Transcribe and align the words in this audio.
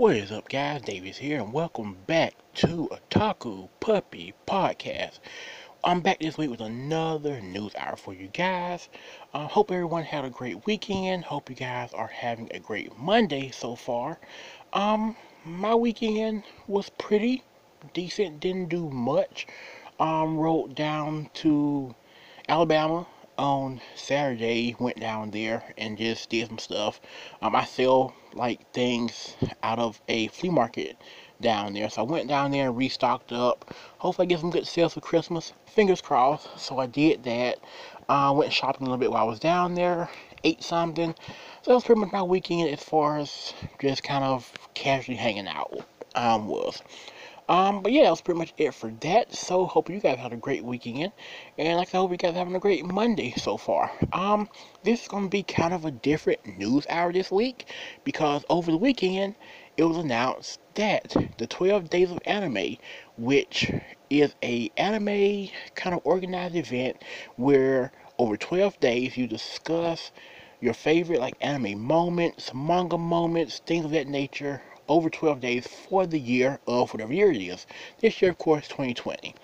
What 0.00 0.16
is 0.16 0.32
up, 0.32 0.48
guys? 0.48 0.80
Davis 0.80 1.18
here, 1.18 1.42
and 1.42 1.52
welcome 1.52 1.98
back 2.06 2.32
to 2.54 2.88
Otaku 2.90 3.68
Puppy 3.80 4.32
Podcast. 4.48 5.18
I'm 5.84 6.00
back 6.00 6.20
this 6.20 6.38
week 6.38 6.48
with 6.48 6.62
another 6.62 7.42
news 7.42 7.74
hour 7.76 7.96
for 7.96 8.14
you 8.14 8.28
guys. 8.28 8.88
Uh, 9.34 9.46
hope 9.46 9.70
everyone 9.70 10.04
had 10.04 10.24
a 10.24 10.30
great 10.30 10.64
weekend. 10.64 11.24
Hope 11.24 11.50
you 11.50 11.54
guys 11.54 11.92
are 11.92 12.06
having 12.06 12.48
a 12.54 12.58
great 12.58 12.96
Monday 12.96 13.50
so 13.50 13.76
far. 13.76 14.18
Um, 14.72 15.16
my 15.44 15.74
weekend 15.74 16.44
was 16.66 16.88
pretty 16.88 17.42
decent. 17.92 18.40
Didn't 18.40 18.70
do 18.70 18.88
much. 18.88 19.46
Um, 19.98 20.38
rode 20.38 20.74
down 20.74 21.28
to 21.34 21.94
Alabama 22.48 23.06
on 23.38 23.80
Saturday, 23.94 24.76
went 24.78 25.00
down 25.00 25.30
there 25.30 25.74
and 25.78 25.96
just 25.96 26.28
did 26.30 26.48
some 26.48 26.58
stuff. 26.58 27.00
Um, 27.42 27.54
I 27.56 27.64
sell 27.64 28.14
like 28.34 28.70
things 28.72 29.36
out 29.62 29.78
of 29.78 30.00
a 30.08 30.28
flea 30.28 30.50
market 30.50 30.96
down 31.40 31.72
there, 31.72 31.88
so 31.88 32.02
I 32.02 32.04
went 32.04 32.28
down 32.28 32.50
there 32.50 32.68
and 32.68 32.76
restocked 32.76 33.32
up. 33.32 33.74
Hopefully, 33.98 34.26
I 34.26 34.28
get 34.28 34.40
some 34.40 34.50
good 34.50 34.66
sales 34.66 34.94
for 34.94 35.00
Christmas. 35.00 35.52
Fingers 35.66 36.00
crossed. 36.00 36.48
So 36.58 36.78
I 36.78 36.86
did 36.86 37.24
that. 37.24 37.58
Uh, 38.08 38.32
went 38.36 38.52
shopping 38.52 38.82
a 38.82 38.90
little 38.90 38.98
bit 38.98 39.10
while 39.10 39.24
I 39.24 39.28
was 39.28 39.40
down 39.40 39.74
there. 39.74 40.08
Ate 40.44 40.62
something. 40.62 41.14
So 41.62 41.70
that 41.70 41.74
was 41.74 41.84
pretty 41.84 42.00
much 42.00 42.12
my 42.12 42.22
weekend 42.22 42.70
as 42.70 42.82
far 42.82 43.18
as 43.18 43.54
just 43.80 44.02
kind 44.02 44.24
of 44.24 44.52
casually 44.74 45.16
hanging 45.16 45.48
out 45.48 45.84
um, 46.14 46.46
was. 46.48 46.82
Um, 47.50 47.82
but 47.82 47.90
yeah, 47.90 48.04
that 48.04 48.10
was 48.10 48.22
pretty 48.22 48.38
much 48.38 48.54
it 48.58 48.74
for 48.74 48.92
that. 49.00 49.34
So 49.34 49.66
hope 49.66 49.90
you 49.90 49.98
guys 49.98 50.18
had 50.18 50.32
a 50.32 50.36
great 50.36 50.64
weekend, 50.64 51.12
and 51.58 51.78
like 51.78 51.92
I 51.92 51.98
hope 51.98 52.12
you 52.12 52.16
guys 52.16 52.34
are 52.34 52.38
having 52.38 52.54
a 52.54 52.60
great 52.60 52.84
Monday 52.86 53.32
so 53.36 53.56
far. 53.56 53.90
Um, 54.12 54.48
this 54.84 55.02
is 55.02 55.08
gonna 55.08 55.28
be 55.28 55.42
kind 55.42 55.74
of 55.74 55.84
a 55.84 55.90
different 55.90 56.58
news 56.58 56.86
hour 56.88 57.12
this 57.12 57.32
week 57.32 57.66
because 58.04 58.44
over 58.48 58.70
the 58.70 58.76
weekend 58.76 59.34
it 59.76 59.82
was 59.82 59.96
announced 59.96 60.60
that 60.76 61.16
the 61.38 61.48
12 61.48 61.90
Days 61.90 62.12
of 62.12 62.20
Anime, 62.24 62.76
which 63.18 63.72
is 64.10 64.36
a 64.44 64.70
anime 64.76 65.48
kind 65.74 65.94
of 65.96 66.02
organized 66.04 66.54
event 66.54 67.02
where 67.34 67.90
over 68.18 68.36
12 68.36 68.78
days 68.78 69.16
you 69.16 69.26
discuss 69.26 70.12
your 70.60 70.74
favorite 70.74 71.18
like 71.18 71.34
anime 71.40 71.80
moments, 71.80 72.54
manga 72.54 72.96
moments, 72.98 73.60
things 73.66 73.84
of 73.84 73.90
that 73.90 74.06
nature 74.06 74.62
over 74.90 75.08
12 75.08 75.40
days 75.40 75.66
for 75.66 76.04
the 76.04 76.18
year 76.18 76.58
of 76.66 76.92
whatever 76.92 77.14
year 77.14 77.30
it 77.30 77.40
is. 77.40 77.64
This 78.00 78.20
year, 78.20 78.32
of 78.32 78.38
course, 78.38 78.66
2020. 78.66 79.34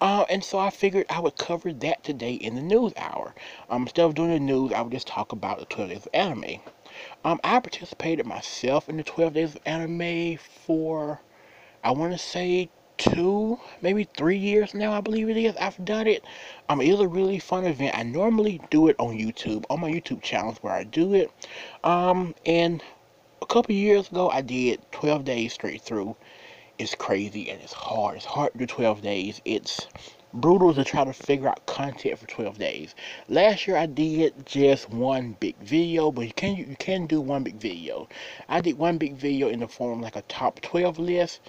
Uh, 0.00 0.24
and 0.28 0.42
so 0.42 0.58
I 0.58 0.70
figured 0.70 1.06
I 1.08 1.20
would 1.20 1.38
cover 1.38 1.72
that 1.72 2.02
today 2.02 2.34
in 2.34 2.56
the 2.56 2.60
news 2.60 2.92
hour. 2.96 3.34
Um, 3.70 3.82
instead 3.82 4.04
of 4.04 4.16
doing 4.16 4.30
the 4.30 4.40
news, 4.40 4.72
I 4.72 4.82
would 4.82 4.92
just 4.92 5.06
talk 5.06 5.30
about 5.30 5.60
the 5.60 5.64
12 5.66 5.90
days 5.90 6.06
of 6.06 6.08
anime. 6.12 6.60
Um, 7.24 7.40
I 7.44 7.60
participated 7.60 8.26
myself 8.26 8.88
in 8.88 8.96
the 8.96 9.04
12 9.04 9.32
days 9.32 9.54
of 9.54 9.62
anime 9.64 10.38
for, 10.38 11.20
I 11.84 11.92
want 11.92 12.12
to 12.12 12.18
say, 12.18 12.68
two, 12.98 13.60
maybe 13.82 14.08
three 14.16 14.38
years 14.38 14.74
now, 14.74 14.92
I 14.92 15.00
believe 15.00 15.28
it 15.28 15.36
is. 15.36 15.54
I've 15.56 15.82
done 15.84 16.06
it. 16.06 16.24
Um, 16.68 16.80
it 16.80 16.88
is 16.88 17.00
a 17.00 17.06
really 17.06 17.38
fun 17.38 17.64
event. 17.64 17.96
I 17.96 18.02
normally 18.02 18.60
do 18.70 18.88
it 18.88 18.96
on 18.98 19.16
YouTube, 19.16 19.64
on 19.70 19.80
my 19.80 19.90
YouTube 19.90 20.22
channels 20.22 20.58
where 20.62 20.72
I 20.72 20.84
do 20.84 21.14
it. 21.14 21.30
Um, 21.84 22.34
and 22.44 22.82
couple 23.56 23.74
years 23.74 24.10
ago, 24.10 24.28
I 24.28 24.42
did 24.42 24.82
12 24.92 25.24
days 25.24 25.54
straight 25.54 25.80
through. 25.80 26.14
It's 26.76 26.94
crazy 26.94 27.48
and 27.48 27.58
it's 27.62 27.72
hard. 27.72 28.16
It's 28.16 28.26
hard 28.26 28.52
to 28.52 28.58
do 28.58 28.66
12 28.66 29.00
days. 29.00 29.40
It's 29.46 29.86
brutal 30.34 30.74
to 30.74 30.84
try 30.84 31.04
to 31.04 31.14
figure 31.14 31.48
out 31.48 31.64
content 31.64 32.18
for 32.18 32.26
12 32.26 32.58
days. 32.58 32.94
Last 33.30 33.66
year 33.66 33.78
I 33.78 33.86
did 33.86 34.44
just 34.44 34.90
one 34.90 35.38
big 35.40 35.56
video, 35.62 36.10
but 36.10 36.26
you 36.26 36.34
can 36.34 36.56
you 36.56 36.76
can 36.78 37.06
do 37.06 37.18
one 37.18 37.44
big 37.44 37.54
video. 37.54 38.10
I 38.46 38.60
did 38.60 38.76
one 38.76 38.98
big 38.98 39.14
video 39.16 39.48
in 39.48 39.60
the 39.60 39.68
form 39.68 40.02
like 40.02 40.16
a 40.16 40.22
top 40.28 40.60
12 40.60 40.98
list. 40.98 41.40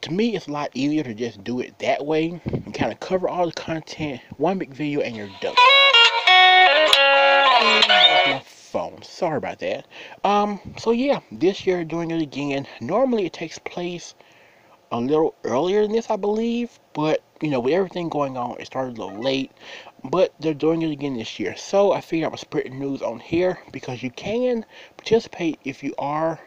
To 0.00 0.10
me, 0.10 0.34
it's 0.34 0.46
a 0.46 0.52
lot 0.52 0.70
easier 0.72 1.02
to 1.02 1.12
just 1.12 1.44
do 1.44 1.60
it 1.60 1.78
that 1.80 2.06
way 2.06 2.40
and 2.46 2.72
kind 2.72 2.92
of 2.92 2.98
cover 3.00 3.28
all 3.28 3.44
the 3.44 3.52
content, 3.52 4.22
one 4.38 4.56
big 4.56 4.70
video, 4.70 5.02
and 5.02 5.14
you're 5.14 5.28
done 5.42 5.54
phone. 8.72 9.02
Sorry 9.02 9.36
about 9.36 9.58
that. 9.58 9.86
Um, 10.24 10.58
so 10.78 10.90
yeah, 10.92 11.20
this 11.30 11.66
year 11.66 11.84
doing 11.84 12.10
it 12.10 12.22
again. 12.22 12.66
Normally 12.80 13.26
it 13.26 13.34
takes 13.34 13.58
place 13.58 14.14
a 14.90 14.98
little 14.98 15.34
earlier 15.44 15.82
than 15.82 15.92
this, 15.92 16.10
I 16.10 16.16
believe, 16.16 16.80
but 16.94 17.22
you 17.42 17.50
know, 17.50 17.60
with 17.60 17.74
everything 17.74 18.08
going 18.08 18.36
on, 18.36 18.56
it 18.58 18.66
started 18.66 18.96
a 18.96 19.04
little 19.04 19.22
late. 19.22 19.52
But 20.04 20.34
they're 20.40 20.54
doing 20.54 20.82
it 20.82 20.90
again 20.90 21.16
this 21.16 21.38
year. 21.38 21.54
So 21.56 21.92
I 21.92 22.00
figured 22.00 22.26
I 22.26 22.30
would 22.30 22.40
spread 22.40 22.72
news 22.72 23.02
on 23.02 23.20
here 23.20 23.58
because 23.72 24.02
you 24.02 24.10
can 24.10 24.64
participate 24.96 25.58
if 25.64 25.82
you 25.82 25.94
are 25.98 26.40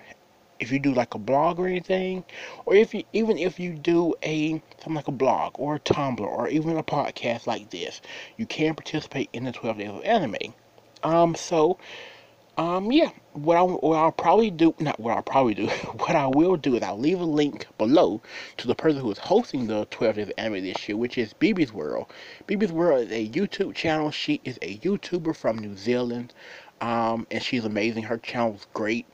if 0.59 0.71
you 0.71 0.79
do 0.79 0.93
like 0.93 1.13
a 1.13 1.19
blog 1.19 1.59
or 1.59 1.67
anything, 1.67 2.23
or 2.65 2.75
if 2.75 2.93
you 2.93 3.03
even 3.13 3.37
if 3.37 3.59
you 3.59 3.73
do 3.73 4.15
a 4.23 4.61
something 4.77 4.95
like 4.95 5.07
a 5.07 5.11
blog 5.11 5.53
or 5.59 5.75
a 5.75 5.79
Tumblr 5.79 6.19
or 6.21 6.47
even 6.47 6.77
a 6.77 6.83
podcast 6.83 7.45
like 7.45 7.69
this, 7.69 8.01
you 8.37 8.45
can 8.45 8.73
participate 8.73 9.29
in 9.33 9.43
the 9.43 9.51
12 9.51 9.77
days 9.77 9.89
of 9.89 10.03
anime. 10.03 10.53
Um, 11.03 11.35
so 11.35 11.77
um, 12.57 12.89
yeah, 12.89 13.11
what, 13.33 13.57
I, 13.57 13.61
what 13.63 13.97
I'll 13.97 14.11
probably 14.13 14.49
do, 14.49 14.73
not 14.79 14.97
what 14.97 15.15
I'll 15.15 15.23
probably 15.23 15.53
do, 15.53 15.67
what 15.97 16.15
I 16.15 16.27
will 16.27 16.55
do 16.55 16.75
is 16.75 16.83
I'll 16.83 16.97
leave 16.97 17.19
a 17.19 17.25
link 17.25 17.67
below 17.77 18.21
to 18.57 18.67
the 18.67 18.75
person 18.75 19.01
who 19.01 19.11
is 19.11 19.17
hosting 19.17 19.67
the 19.67 19.85
12 19.91 20.15
Days 20.15 20.27
of 20.27 20.33
Anime 20.37 20.63
this 20.63 20.87
year, 20.87 20.95
which 20.97 21.17
is 21.17 21.33
BB's 21.33 21.73
World. 21.73 22.07
BB's 22.47 22.71
World 22.71 23.07
is 23.07 23.11
a 23.11 23.27
YouTube 23.27 23.75
channel. 23.75 24.09
She 24.09 24.39
is 24.45 24.57
a 24.61 24.77
YouTuber 24.77 25.35
from 25.35 25.57
New 25.57 25.75
Zealand, 25.75 26.33
um, 26.79 27.27
and 27.29 27.43
she's 27.43 27.65
amazing. 27.65 28.03
Her 28.03 28.17
channel 28.17 28.55
is 28.55 28.67
great. 28.73 29.05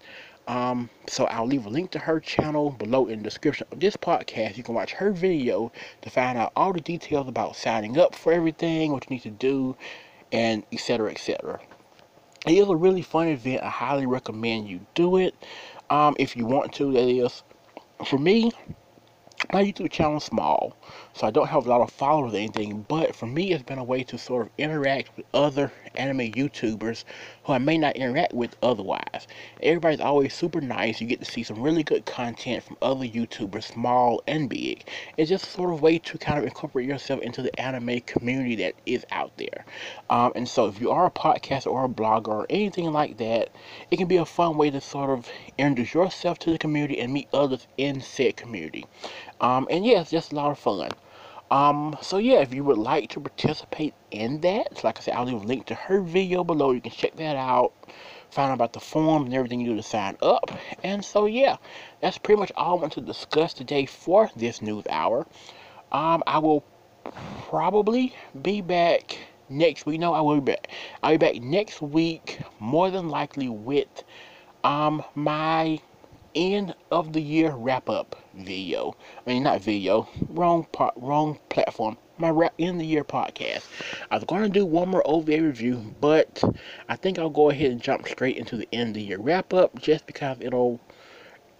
Um, 0.47 0.89
so 1.07 1.25
I'll 1.25 1.47
leave 1.47 1.65
a 1.65 1.69
link 1.69 1.91
to 1.91 1.99
her 1.99 2.19
channel 2.19 2.71
below 2.71 3.07
in 3.07 3.19
the 3.19 3.23
description 3.23 3.65
of 3.71 3.79
this 3.79 3.97
podcast. 3.97 4.57
You 4.57 4.63
can 4.63 4.75
watch 4.75 4.91
her 4.93 5.11
video 5.11 5.71
to 6.03 6.09
find 6.11 6.37
out 6.37 6.51
all 6.55 6.73
the 6.73 6.81
details 6.81 7.27
about 7.27 7.55
signing 7.55 7.97
up 7.97 8.13
for 8.13 8.33
everything, 8.33 8.91
what 8.91 9.09
you 9.09 9.15
need 9.15 9.23
to 9.23 9.31
do, 9.31 9.75
and 10.31 10.63
etc. 10.71 11.09
etc 11.09 11.59
it 12.47 12.53
is 12.53 12.67
a 12.67 12.75
really 12.75 13.01
fun 13.01 13.27
event. 13.27 13.63
I 13.63 13.69
highly 13.69 14.05
recommend 14.05 14.67
you 14.67 14.79
do 14.95 15.17
it. 15.17 15.35
Um, 15.89 16.15
if 16.19 16.35
you 16.35 16.45
want 16.45 16.73
to, 16.73 16.91
that 16.93 17.07
is. 17.07 17.43
For 18.05 18.17
me, 18.17 18.51
my 19.53 19.63
YouTube 19.63 19.91
channel 19.91 20.17
is 20.17 20.23
small, 20.23 20.75
so 21.13 21.27
I 21.27 21.31
don't 21.31 21.47
have 21.47 21.65
a 21.65 21.69
lot 21.69 21.81
of 21.81 21.91
followers 21.91 22.33
or 22.33 22.37
anything, 22.37 22.85
but 22.87 23.15
for 23.15 23.27
me, 23.27 23.51
it's 23.51 23.63
been 23.63 23.77
a 23.77 23.83
way 23.83 24.03
to 24.03 24.17
sort 24.17 24.47
of 24.47 24.51
interact 24.57 25.15
with 25.17 25.25
other 25.33 25.71
anime 25.95 26.31
YouTubers 26.31 27.03
I 27.51 27.57
may 27.57 27.77
not 27.77 27.95
interact 27.95 28.33
with 28.33 28.55
otherwise. 28.63 29.27
Everybody's 29.61 30.01
always 30.01 30.33
super 30.33 30.61
nice. 30.61 30.99
You 30.99 31.07
get 31.07 31.19
to 31.19 31.31
see 31.31 31.43
some 31.43 31.61
really 31.61 31.83
good 31.83 32.05
content 32.05 32.63
from 32.63 32.77
other 32.81 33.05
YouTubers, 33.05 33.63
small 33.63 34.21
and 34.27 34.49
big. 34.49 34.85
It's 35.17 35.29
just 35.29 35.51
sort 35.51 35.73
of 35.73 35.81
way 35.81 35.99
to 35.99 36.17
kind 36.17 36.37
of 36.39 36.45
incorporate 36.45 36.87
yourself 36.87 37.21
into 37.21 37.41
the 37.41 37.59
anime 37.59 38.01
community 38.01 38.55
that 38.57 38.75
is 38.85 39.05
out 39.11 39.31
there. 39.37 39.65
Um, 40.09 40.31
and 40.35 40.47
so 40.47 40.67
if 40.67 40.81
you 40.81 40.91
are 40.91 41.05
a 41.05 41.11
podcaster 41.11 41.67
or 41.67 41.85
a 41.85 41.89
blogger 41.89 42.29
or 42.29 42.47
anything 42.49 42.91
like 42.91 43.17
that, 43.17 43.49
it 43.91 43.97
can 43.97 44.07
be 44.07 44.17
a 44.17 44.25
fun 44.25 44.57
way 44.57 44.69
to 44.71 44.81
sort 44.81 45.09
of 45.09 45.29
introduce 45.57 45.93
yourself 45.93 46.39
to 46.39 46.51
the 46.51 46.57
community 46.57 46.99
and 46.99 47.13
meet 47.13 47.27
others 47.33 47.67
in 47.77 48.01
said 48.01 48.35
community. 48.35 48.85
Um, 49.39 49.67
and 49.69 49.85
yeah, 49.85 50.01
it's 50.01 50.11
just 50.11 50.31
a 50.31 50.35
lot 50.35 50.51
of 50.51 50.59
fun. 50.59 50.91
Um, 51.51 51.97
so 52.01 52.17
yeah, 52.17 52.39
if 52.39 52.53
you 52.53 52.63
would 52.63 52.77
like 52.77 53.09
to 53.09 53.19
participate 53.19 53.93
in 54.09 54.39
that, 54.39 54.85
like 54.85 54.97
I 54.97 55.01
said, 55.01 55.15
I'll 55.15 55.25
leave 55.25 55.43
a 55.43 55.45
link 55.45 55.65
to 55.65 55.75
her 55.75 55.99
video 55.99 56.45
below. 56.45 56.71
You 56.71 56.79
can 56.79 56.93
check 56.93 57.17
that 57.17 57.35
out, 57.35 57.73
find 58.29 58.51
out 58.51 58.53
about 58.53 58.71
the 58.71 58.79
form 58.79 59.25
and 59.25 59.33
everything 59.33 59.59
you 59.59 59.67
do 59.67 59.75
to 59.75 59.83
sign 59.83 60.15
up. 60.21 60.49
And 60.81 61.03
so 61.03 61.25
yeah, 61.25 61.57
that's 62.01 62.17
pretty 62.17 62.39
much 62.39 62.53
all 62.55 62.77
I 62.77 62.81
want 62.81 62.93
to 62.93 63.01
discuss 63.01 63.53
today 63.53 63.85
for 63.85 64.31
this 64.33 64.61
news 64.61 64.85
hour. 64.89 65.27
Um, 65.91 66.23
I 66.25 66.39
will 66.39 66.63
probably 67.49 68.15
be 68.41 68.61
back 68.61 69.17
next 69.49 69.85
week. 69.85 69.99
No, 69.99 70.13
I 70.13 70.21
will 70.21 70.39
be 70.39 70.53
back. 70.53 70.69
I'll 71.03 71.11
be 71.11 71.17
back 71.17 71.41
next 71.41 71.81
week, 71.81 72.39
more 72.59 72.89
than 72.89 73.09
likely 73.09 73.49
with 73.49 74.03
um 74.63 75.03
my 75.15 75.81
end 76.35 76.75
of 76.91 77.13
the 77.13 77.21
year 77.21 77.51
wrap 77.51 77.89
up 77.89 78.15
video. 78.33 78.95
I 79.25 79.29
mean, 79.29 79.43
not 79.43 79.61
video, 79.61 80.07
wrong 80.29 80.65
part, 80.71 80.93
wrong 80.97 81.39
platform. 81.49 81.97
My 82.17 82.29
wrap 82.29 82.53
end 82.59 82.79
the 82.79 82.85
year 82.85 83.03
podcast. 83.03 83.65
I 84.09 84.15
was 84.15 84.23
going 84.25 84.43
to 84.43 84.49
do 84.49 84.65
one 84.65 84.89
more 84.89 85.01
OVA 85.05 85.41
review, 85.41 85.95
but 85.99 86.43
I 86.87 86.95
think 86.95 87.17
I'll 87.17 87.29
go 87.29 87.49
ahead 87.49 87.71
and 87.71 87.81
jump 87.81 88.07
straight 88.07 88.37
into 88.37 88.57
the 88.57 88.67
end 88.71 88.89
of 88.89 88.93
the 88.95 89.01
year 89.01 89.19
wrap 89.19 89.53
up 89.53 89.79
just 89.79 90.05
because 90.05 90.37
it'll 90.39 90.79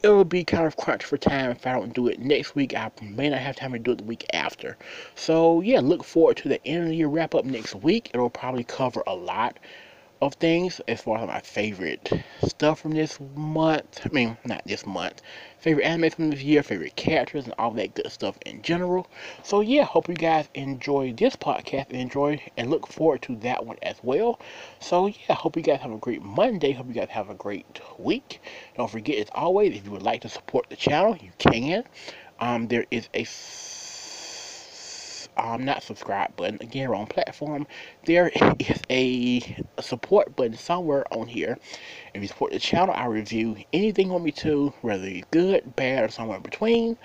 it'll 0.04 0.26
be 0.26 0.44
kind 0.44 0.66
of 0.66 0.78
crunch 0.78 1.04
for 1.04 1.18
time 1.18 1.52
if 1.52 1.66
I 1.68 1.74
don't 1.74 1.94
do 1.94 2.08
it 2.08 2.20
next 2.20 2.56
week. 2.56 2.76
I 2.76 2.92
may 3.02 3.30
not 3.30 3.40
have 3.40 3.56
time 3.56 3.74
to 3.74 3.80
do 3.80 3.92
it 3.92 4.00
the 4.00 4.04
week 4.04 4.26
after. 4.34 4.78
So 5.16 5.62
yeah, 5.62 5.80
look 5.80 6.04
forward 6.04 6.38
to 6.38 6.50
the 6.50 6.66
end 6.66 6.84
of 6.84 6.90
the 6.90 6.96
year 6.96 7.08
wrap 7.08 7.36
up 7.36 7.46
next 7.46 7.76
week. 7.76 8.10
It'll 8.14 8.30
probably 8.30 8.64
cover 8.64 9.04
a 9.06 9.16
lot 9.16 9.58
of 10.22 10.36
things 10.36 10.80
as 10.88 11.02
far 11.02 11.18
as 11.18 11.28
my 11.28 11.40
favorite 11.40 12.12
stuff 12.46 12.82
from 12.82 12.92
this 12.92 13.20
month. 13.36 14.02
I 14.06 14.10
mean, 14.10 14.38
not 14.46 14.64
this 14.66 14.86
month. 14.86 15.22
Favorite 15.60 15.84
anime 15.84 16.12
from 16.12 16.30
this 16.30 16.42
year, 16.42 16.62
favorite 16.62 16.96
characters, 16.96 17.46
and 17.46 17.54
all 17.58 17.72
that 17.72 17.96
good 17.96 18.12
stuff 18.12 18.38
in 18.46 18.62
general. 18.62 19.08
So 19.44 19.62
yeah, 19.62 19.84
hope 19.84 20.08
you 20.08 20.16
guys 20.16 20.48
enjoy 20.54 21.14
this 21.14 21.36
podcast 21.36 21.88
and 21.90 22.00
enjoy 22.00 22.40
and 22.56 22.70
look 22.70 22.88
forward 22.88 23.24
to 23.24 23.36
that 23.38 23.66
one 23.66 23.78
as 23.82 23.96
well. 24.04 24.40
So 24.80 25.08
yeah, 25.08 25.36
hope 25.36 25.56
you 25.56 25.64
guys 25.64 25.82
have 25.82 25.92
a 25.92 25.98
great 25.98 26.22
Monday. 26.22 26.72
Hope 26.72 26.88
you 26.88 26.94
guys 26.94 27.10
have 27.10 27.30
a 27.30 27.36
great 27.36 27.82
week. 27.98 28.42
Don't 28.78 28.90
forget, 28.90 29.18
as 29.18 29.30
always, 29.34 29.76
if 29.76 29.86
you 29.86 29.92
would 29.92 30.04
like 30.04 30.22
to 30.22 30.30
support 30.30 30.70
the 30.70 30.76
channel, 30.76 31.18
you 31.18 31.32
can. 31.40 31.84
Um, 32.40 32.68
there 32.68 32.86
is 32.92 33.08
a 33.14 33.24
um, 35.38 35.66
not 35.66 35.84
subscribe 35.84 36.36
button. 36.36 36.58
Again, 36.62 36.90
wrong 36.90 37.08
platform. 37.08 37.68
There 38.06 38.32
is 38.60 38.82
a, 38.90 39.64
support 39.80 40.36
button 40.36 40.56
somewhere 40.56 41.06
on 41.14 41.28
here. 41.28 41.58
If 42.14 42.22
you 42.22 42.28
support 42.28 42.52
the 42.52 42.60
channel, 42.60 42.94
I 42.96 43.06
review 43.06 43.58
anything 43.74 44.12
on 44.12 44.24
me 44.24 44.32
too, 44.32 44.74
whether 44.82 45.06
it's 45.06 45.28
good, 45.32 45.76
bad, 45.76 46.04
or 46.04 46.10
somewhere 46.10 46.40
between. 46.40 46.98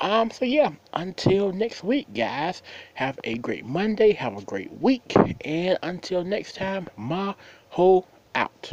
Um, 0.00 0.30
so 0.30 0.44
yeah, 0.44 0.72
until 0.92 1.52
next 1.52 1.84
week, 1.84 2.12
guys, 2.14 2.62
have 2.94 3.18
a 3.24 3.36
great 3.38 3.64
Monday, 3.64 4.12
have 4.12 4.36
a 4.36 4.42
great 4.42 4.72
week, 4.80 5.14
and 5.44 5.78
until 5.82 6.24
next 6.24 6.56
time, 6.56 6.88
ma 6.96 7.34
ho 7.70 8.06
out. 8.34 8.70